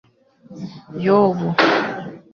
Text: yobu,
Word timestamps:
yobu, 1.05 1.47